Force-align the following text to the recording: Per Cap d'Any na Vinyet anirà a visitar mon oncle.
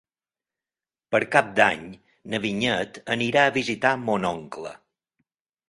Per 1.15 1.21
Cap 1.35 1.51
d'Any 1.59 1.83
na 2.35 2.41
Vinyet 2.47 2.99
anirà 3.19 3.47
a 3.51 3.55
visitar 3.61 3.95
mon 4.09 4.29
oncle. 4.33 4.77